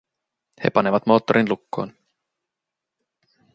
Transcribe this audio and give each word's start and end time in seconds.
He 0.63 0.69
panevat 0.75 1.03
moottorin 1.09 1.49
lukkoon. 1.51 1.89